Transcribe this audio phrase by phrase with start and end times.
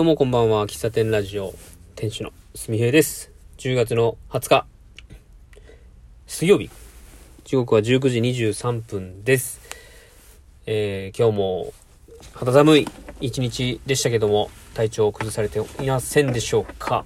[0.00, 0.66] どうもこんばんは。
[0.66, 1.52] 喫茶店ラジオ
[1.94, 3.30] 店主のすみへいです。
[3.58, 4.66] 10月の20日、
[6.26, 6.70] 水曜日。
[7.44, 9.60] 時刻は19時23分です。
[10.64, 11.74] えー、今日も
[12.32, 12.88] 肌寒い
[13.20, 17.04] 一日でしたけども、体調を崩されていませんでしょうか。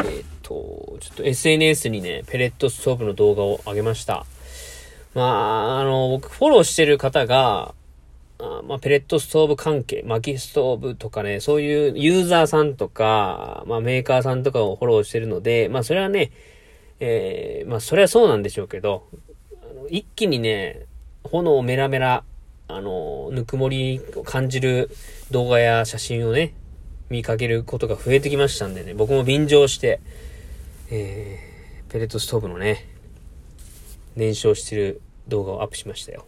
[0.00, 4.26] えーっと、ちょっと SNS にね、ペレットストーブの動画を上げました。
[5.14, 7.74] まあ、あの、僕フォローしてる方が、
[8.42, 16.32] あまあ、ペレットストーブ関係、薪ストーブとかね、そういうユーザーさんとか、まあ、メーカーさんとかをフォローしてるので、まあ、それはね、
[17.00, 19.06] えー、まあ、それはそうなんでしょうけど、
[19.62, 20.86] あの一気にね、
[21.24, 22.24] 炎をメラメラ、
[22.68, 24.90] あの、ぬくもりを感じる
[25.30, 26.54] 動画や写真をね、
[27.10, 30.00] 見かけることが増えてきましたんでね、僕も便乗して、
[30.90, 32.86] えー、ペレットストーブのね、
[34.16, 36.26] 燃焼してる動画をアップしましたよ。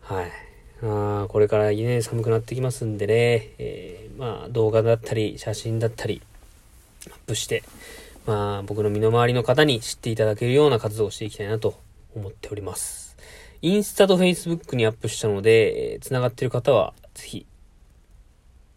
[0.00, 0.49] はい。
[0.82, 6.22] あこれからね、寒くなってきますんでね、えーまあ動画だったり、写真だったり、
[7.08, 7.62] アップして、
[8.26, 11.78] まあ僕の身の回りの方に知っていただけるような活動をしていきたいなと
[12.14, 13.16] 思っております。
[13.62, 17.46] インスタとフェイスブックにアップしたので、えー繋がってる方は、ぜひ、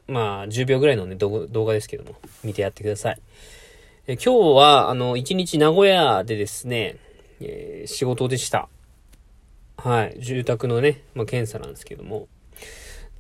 [0.08, 3.22] まあ10秒ぐらいのね、動画ですけども、見てやってください。
[4.08, 6.98] えー今日は、あの、一日名古屋でですね、
[7.40, 8.68] えー仕事でした。
[9.84, 10.16] はい。
[10.20, 12.30] 住宅のね、まあ、検査なんですけども。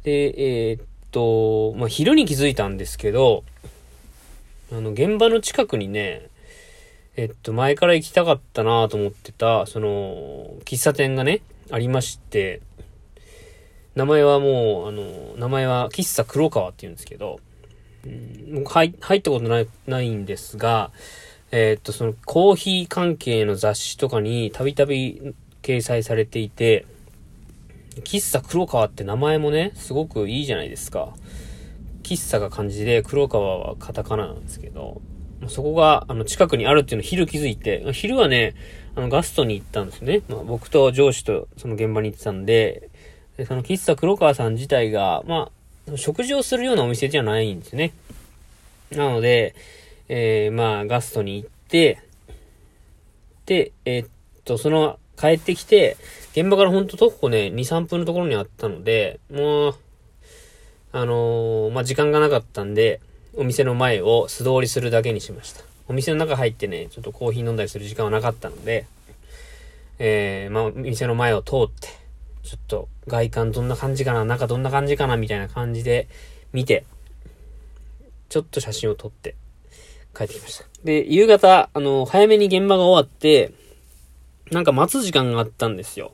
[0.03, 3.43] で、えーっと、まあ、昼に気づいたんですけど、
[4.71, 6.29] あの、現場の近くにね、
[7.17, 12.61] えっと、前から行きたかったなと思ってた、その、喫茶店がね、ありまして、
[13.95, 17.41] 名前はもう、あの、名前は喫茶黒川って言うんですけど、
[18.05, 18.09] う
[18.61, 20.91] ん、入入ったことない、ないんですが、
[21.51, 26.85] えーっと、そのコーヒー関係の雑誌とかにたびたび掲載されていて、
[28.01, 31.13] 喫茶黒川って名前もね、すごくいいじゃないですか。
[32.03, 35.01] 喫茶が漢字で、黒川はカタカナなんですけど、
[35.47, 38.55] そこが、あの、近くにあるっていうのを昼気づいて、昼はね、
[38.95, 40.21] あの、ガストに行ったんですね。
[40.29, 42.89] まあ、僕と上司とその現場に行ってたんで、
[43.37, 45.51] でその喫茶黒川さん自体が、ま
[45.91, 47.93] あ、食事をするようなお店じゃないんですね。
[48.91, 49.55] なので、
[50.07, 51.99] えー、まあ、ガストに行って、
[53.45, 54.09] で、えーっ
[54.45, 55.97] と、その、帰ってきて、
[56.31, 59.75] 現場からほんと徒歩ね、2、3分のところにあったので、もう、
[60.91, 62.99] あのーまあ、時間がなかったんで、
[63.35, 65.63] お店の前を素通りするだけにしました。
[65.87, 68.85] お店の中入ってね、ちょっとコーヒー飲んだりする時間はなかったので、
[69.99, 71.87] えー、まあ、店の前を通って、
[72.43, 76.07] ちょっと外観どんな感じかな、中どんな感じかな、みたいな感じで
[76.51, 76.85] 見て、
[78.29, 79.35] ちょっと写真を撮って
[80.15, 80.65] 帰ってきました。
[80.83, 83.51] で、夕方、あの、早めに現場が終わって、
[84.53, 86.11] なんか待つ時間があったんですよ。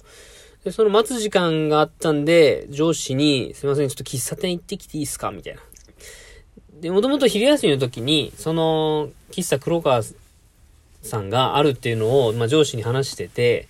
[0.64, 5.32] で、その待つ時間があったんで、上司に、すいません、ちょっと喫茶店行ってきていいですか？
[5.32, 5.62] みたいな。
[6.82, 10.02] で、もともと昼休みの時に、その、喫茶黒川
[11.02, 13.68] さんがあるっていうのを、まあ、上司に話してて、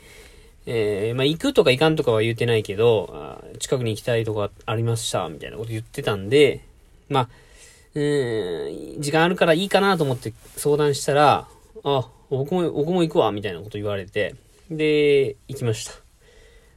[0.65, 6.61] えー、まあ、行くとか行かんとかは言ってないけど、近くに行きたいとこありました、みたいなこと言ってたんで、
[7.07, 7.29] まあ、
[7.95, 11.47] うん、時間あるからいいかなと思って相談したら、
[11.83, 14.35] あ、僕も、僕も行くわ、みたいなこと言われて、
[14.69, 15.93] で、行きました。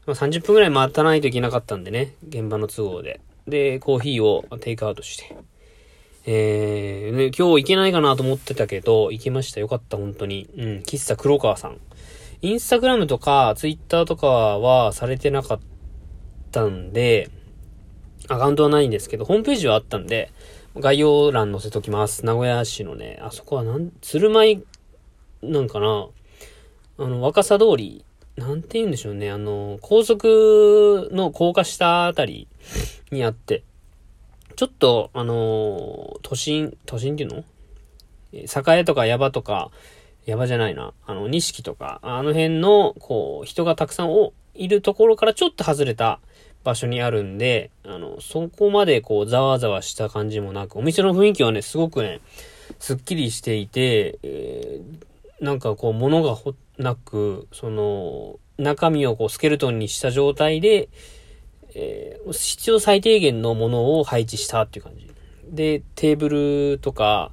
[0.06, 3.20] まあ、30分くらい待たないといけなかったんでね、現場の都合で。
[3.47, 5.36] で、コーヒーをテイクアウトして。
[6.25, 9.60] えー、ね、今日行けないかなと思ってたけど、行けました。
[9.60, 10.48] よかった、本当に。
[10.56, 11.78] うん、喫茶黒川さん。
[12.41, 15.60] インスタグラムとか、ツイッターとかはされてなかっ
[16.50, 17.30] たんで、
[18.28, 20.32] アカウントはないんですけど、ホームページはあったんで、
[20.76, 22.24] 概要欄載せときます。
[22.24, 24.64] 名古屋市のね、あそこはなん、鶴舞
[25.42, 26.09] なんかな？
[26.98, 28.04] あの、若狭通り、
[28.36, 29.30] なんて言うんでしょうね。
[29.30, 32.48] あの、高速の高架下あたり
[33.10, 33.62] にあって、
[34.56, 37.44] ちょっと、あの、都心、都心っていうの？
[38.32, 39.70] 栄とか山とか、
[40.25, 46.20] 山じゃないな、あの、錦とか、あの辺の、こう、人がたくさんおいるところからちょっと外れた
[46.64, 52.21] 場所にあるんで、あの、そこまでこう、ざわざわした感じもなく、お店の雰囲気はね、すごくね、
[52.78, 60.89] すっきりしていて、えー、なんかこう、物がほなく、その、中身をこう、スケルトンにした状態で、
[61.75, 65.11] えー、必要最低限のものを配置したっていう感じ。
[65.51, 66.29] で、テーブ
[66.73, 67.33] ルとか、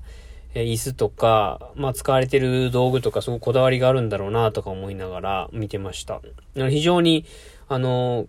[0.55, 6.21] え、椅子とか、まあ、使われてる道具とか、すごくこだわりがあるんだろうな、とか思いながら見てました。
[6.55, 7.25] 非常に、
[7.67, 8.27] あの、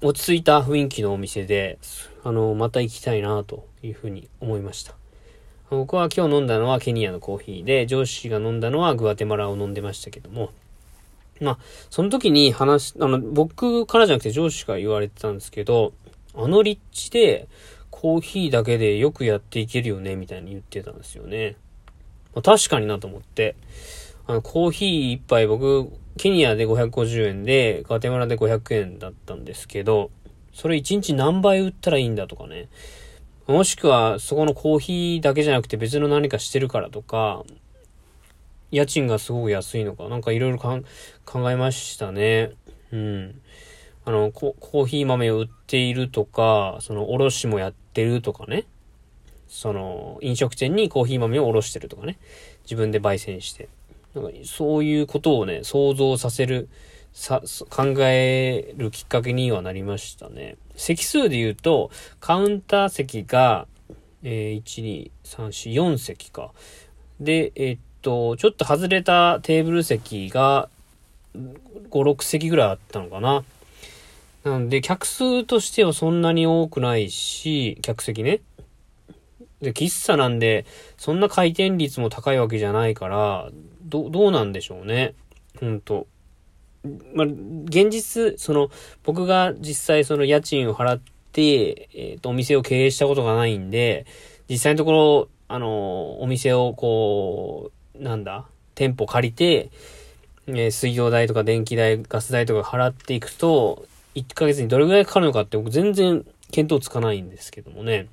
[0.00, 1.78] 落ち着いた雰囲気のお店で、
[2.24, 4.97] あの、また行きたいな、というふうに思いました。
[5.70, 10.50] 僕は今日飲んだのはケニアのコーヒーで、上司が飲んだのはグアテマラを飲んでましたけども、
[11.40, 11.58] まあ、
[11.90, 15.92] その時に話、あの、僕からじゃなくて上司が言われてたんですけど、
[16.34, 17.48] あの立地で、
[17.90, 21.56] コーヒーだけでよくやっていけるよね、みたいに言ってたんですよね。
[22.34, 23.54] まあ、確かになと思って。
[24.26, 30.10] あの、コーヒー一杯僕、ケニアで550円で、ガテマラで500円だったんですけど、
[30.52, 32.68] それ1日何倍売ったらいいんだとかね。
[33.48, 37.44] もしくは、そこのコーヒーだけじゃなくて別の何かしてるからとか、
[38.70, 42.52] 家賃がすごく安いのか、なんかいろいろ考えましたね。
[42.92, 43.40] うん。
[44.04, 48.66] あのコ、コーヒー豆を売っているとか、その、おろしもやってるとかね。
[49.48, 52.18] その、飲食店にコーヒー豆をおろしてるとかね。
[52.64, 53.70] 自分で焙煎して。
[54.14, 56.68] なんかそういうことをね、想像させる、
[57.12, 60.56] さ、考えるきっかけにはなりましたね。
[60.76, 61.90] 席数で言うと、
[62.20, 63.66] カウンター席が、
[64.22, 66.52] えー、1、2、3、4、4席か。
[67.20, 70.68] で、えー、っと、ちょっと外れたテーブル席が、
[71.34, 73.44] 5、6席ぐらいあったのかな。
[74.44, 78.40] なので、客数としてはそんなに多くないし、客席ね。
[79.60, 80.64] で、喫茶なんで、
[80.96, 83.50] そんな回転率も高いわけじゃないから、
[83.82, 85.14] ど、どうなんでしょうね。
[85.60, 86.06] ほんと。
[87.14, 88.70] まあ、現実、その、
[89.04, 91.00] 僕が実際その家賃を払っ
[91.32, 94.06] て、えっ、と、お店を経営したことがないんで、
[94.48, 99.70] 実際のところ、あの、お店をこう、なんだ、店舗借りて、
[100.46, 108.08] え、水道代とか電気代、ガス代とか払っていくと、1ヶ月にどれぐらいかかるのかって僕全然見当つかないんですけどもね。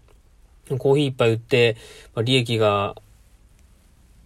[0.79, 1.77] コーヒー一杯売って、
[2.15, 2.95] まあ、利益が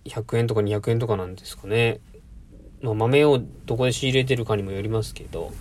[0.05, 1.99] 100円とか200円とかなんですかね。
[2.81, 5.51] まあ、豆をどこで仕入れてるかにもよりますけど、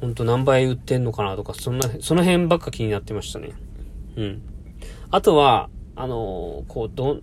[0.00, 3.52] ほんと何倍売ってんのかなとか、そんな、その辺ばっか気になってましたね。
[4.16, 4.42] うん。
[5.10, 7.18] あとは、あのー、こう、ど、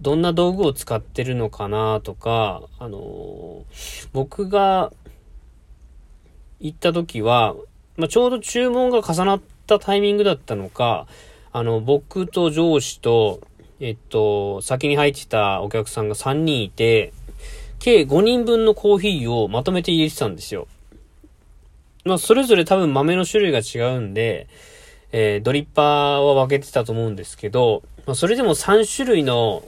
[0.00, 4.92] どんな道具を使ってるのかなとか、あのー、僕が
[6.60, 7.54] 行った時は、
[7.96, 11.06] まあ、ちょうど注文が重なったタイミングだったのか、
[11.52, 13.40] あの、僕と上司と、
[13.80, 17.12] えっと、先に入ってたお客さんが3人いて、
[17.78, 20.68] 計5人分のコーヒーをまとめて入れてたんですよ。
[22.04, 24.48] まあ、それぞれ多分豆の種類が違うんで、
[25.12, 29.64] えー、ドリッパーは分けてたと思うんですけど、まあ、それでも3種類の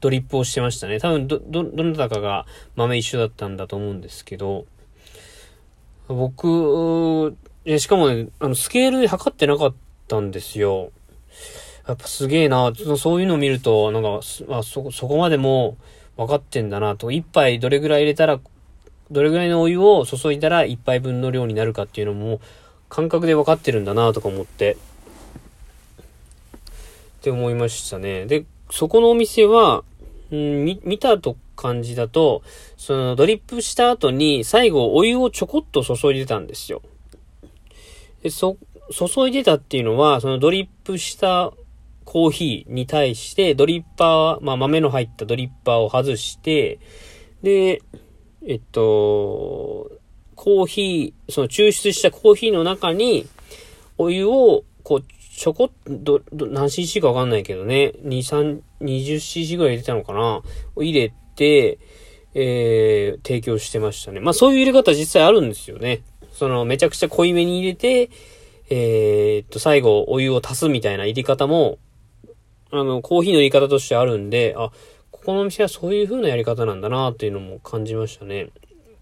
[0.00, 1.00] ドリップをしてましたね。
[1.00, 2.46] 多分ど、ど、どなたかが
[2.76, 4.66] 豆一緒だったんだと思うんですけど、
[6.08, 9.74] 僕、えしかもね、あの、スケールで測ってなかっ
[10.06, 10.92] たんですよ。
[11.88, 14.20] やっぱすげえな、そういうのを見ると、なんか、
[14.50, 15.76] あ、そ、そこまでも
[16.16, 18.40] 分かってんだなと、一杯どれぐらい入れたら、
[19.10, 22.40] どれぐらいのお湯を注いだら一杯分の量になるかっていうのも、
[22.88, 24.76] 感覚で分かってるんだなとか思って、
[27.18, 28.26] って思いましたね。
[28.26, 29.84] で、そこのお店は、
[30.32, 32.42] ん、見、見たと感じだと、
[32.76, 36.82] そのドリップした後に最後お湯をちょこっと注いでたんですよ。
[38.22, 38.56] で、そ、
[38.90, 41.52] 注いでたっていうのは、そのドリップした
[42.06, 46.78] コーヒーに対してドリッパー、まあ豆の入ったドリッパーを外して、
[47.42, 47.82] で、
[48.46, 49.90] えっと、
[50.36, 53.26] コーヒー、その抽出したコーヒーの中に
[53.98, 55.04] お湯をこう
[55.36, 60.42] ちょこっと、何 cc かわかんないけどね、2、3、20cc ぐらい入れたのかな
[60.76, 61.78] 入れて、
[62.34, 64.20] えー、提供してましたね。
[64.20, 66.02] まあそういう入れ方実際あるんですよね。
[66.32, 68.10] その、めちゃくちゃ濃いめに入れて、
[68.70, 71.78] えー、っと、最後お湯を足すみたいな入れ方も
[72.70, 74.70] あの、コーヒーの言い方としてあるんで、あ、
[75.10, 78.48] ここのお店はそういう風なやり方なんだなっていうのも感じましたね。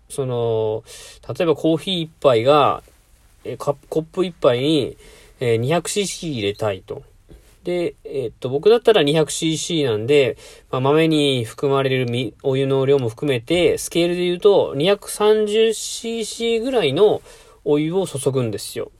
[0.09, 0.85] その、
[1.29, 2.83] 例えばコーヒー一杯が、
[3.45, 4.97] えコップ一杯に、
[5.41, 7.03] え 200cc 入れたいと。
[7.65, 10.37] で、えっと、僕だったら 200cc なんで、
[10.71, 17.23] まあ、豆に含まれるお湯の量も含めて、スケールで言うと 230cc ぐらいの
[17.65, 18.93] お湯を注ぐんですよ。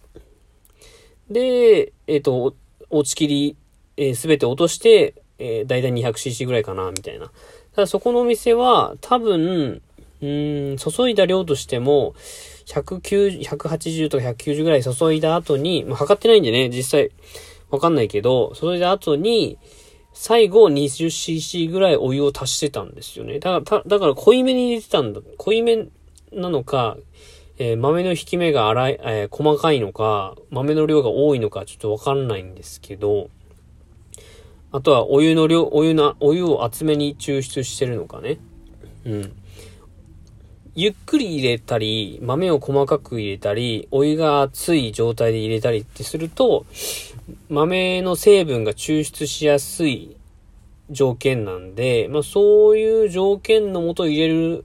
[1.31, 2.55] で、えっと、
[2.91, 3.57] 落ちきり
[3.97, 7.31] えー、全て落として、えー、だいたい 200cc ぐらいかな、みたいな。
[7.75, 9.83] ただそこのお店は、多分、
[10.23, 12.15] うん、注いだ量としても、
[12.67, 17.11] 190、180とか190ぐらい注いだ後に、まあ、測ってないんでね、実際、
[17.71, 19.59] わかんないけど、注いだ後に、
[20.13, 23.41] 最後 20cc ぐらいお湯を足してたんですよね。
[23.41, 25.21] だから、だから濃いめに入れてたんだ。
[25.39, 25.89] 濃いめ
[26.33, 26.97] なのか、
[27.59, 33.29] えー、豆の引き目が粗い、えー、細かいのか、豆の量が多いのか、ちょっとわかんないんですけど、
[34.75, 38.39] あとはお湯の量、お湯な、お湯を厚めに抽出してるのかね。
[39.05, 39.33] うん。
[40.75, 46.67] ゆっくり入れたり、豆を細かく入れたり、お湯が熱い状態で入れたりってすると、
[47.49, 50.17] 豆の成分が抽出しやすい
[50.91, 54.65] 条件なんで、まあそういう条件のもと入れる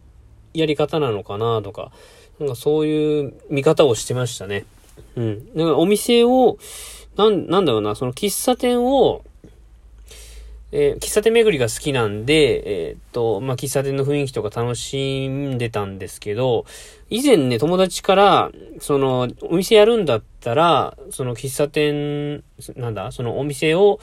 [0.56, 1.92] やり方なのかなとか、
[2.39, 4.66] なんかそういう見方をしてましたね。
[5.16, 5.54] うん。
[5.54, 6.58] だからお店を、
[7.16, 9.22] なん、なんだろうな、その喫茶店を、
[10.72, 16.66] えー、喫茶店巡りが好きなんで、えー、っと、まあ、喫茶店の雰囲気とか楽しんでたんですけど、
[17.10, 22.44] 以前ね、友達から、その、お店やるんだったら、その喫茶店、
[22.76, 24.00] なんだ、そのお店を、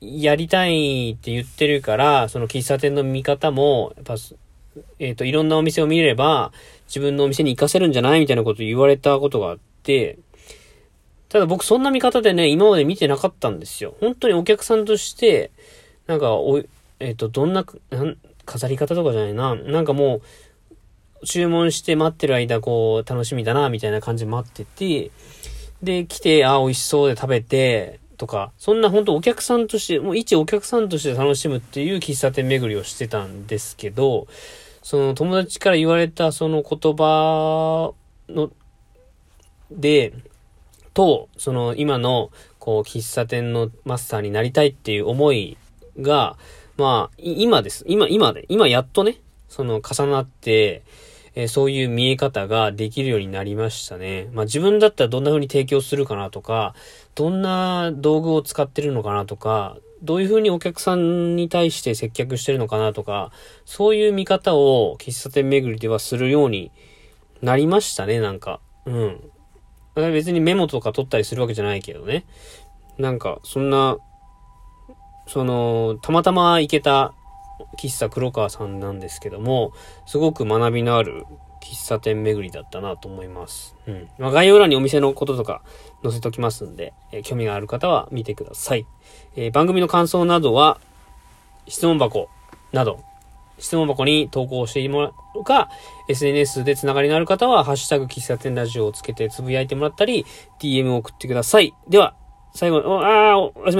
[0.00, 4.14] やりたいって言ってるから、その喫茶店の見方も、やっぱ、
[4.98, 6.52] えっ、と、いろんなお店を見れば、
[6.86, 8.20] 自分のお店に行かせるんじゃない？
[8.20, 10.18] みたいなこと言われたことがあって、
[11.30, 13.94] ただ僕そんな見方でね、今まで見てなかったんですよ。
[14.00, 15.52] 本当にお客さんとして、
[16.08, 16.58] なんか、お、
[16.98, 19.54] えっ、ー、と、どんな、なん飾り方とかじゃないな。
[19.54, 20.20] なんかも
[21.22, 25.12] う、注文して待ってる間、こう、楽しみだな、みたいな感じで待ってて、
[25.82, 34.26] で、来て、あ、美味しそうで食べて、とか、そんな本当お客さんとして、もう一お客さんとして楽しむっていう喫茶店巡りをしてたんですけど、
[34.82, 37.92] その友達から言われたその言葉
[38.28, 38.50] の、
[39.70, 40.12] で、
[41.00, 45.56] と、その今の、こう、喫茶店のマスターになりたいっていう思い
[45.98, 46.36] が、
[46.76, 47.86] まあ、今です。
[47.88, 49.16] 今、今で、今やっとね、
[49.48, 50.82] その重なって、
[51.34, 54.28] えー、そういう見え方ができるようになりましたね。
[54.34, 56.74] まあ自分だったらどんな風に提供するかなとか、
[57.14, 63.32] どんな道具を使ってるのかなとか、どういう風にお客さんに対して接客してるのかなとか、
[63.64, 66.70] そういう見方を喫茶店巡りではするように
[67.40, 68.60] なりましたね、なんか。
[68.84, 69.30] うん。
[69.94, 72.24] 別にメモとか取ったりするわけじゃないけどね。
[72.98, 73.98] なんか、そんな、
[75.26, 77.14] その、たまたま行けた
[77.78, 79.72] 喫茶黒川さんなんですけども、
[80.06, 81.24] すごく学びのある
[81.62, 83.76] 喫茶店巡りだったなと思います。
[83.86, 84.08] うん。
[84.18, 85.62] まあ、概要欄にお店のこととか
[86.02, 88.86] 載せときますんで、えー、興味がある方は見てください。
[89.36, 90.80] えー、番組の感想などは、
[91.68, 92.28] 質問箱
[92.72, 93.04] など
[93.60, 95.70] 質問箱に投稿してもらうか、
[96.08, 100.26] SNS でつながりのある方は、ハッシュタグ喫茶店ラジオをつけてつぶやいてもらったり、
[100.60, 101.74] DM を送ってください。
[101.88, 102.14] では、
[102.52, 103.76] 最後、ああ、おしまい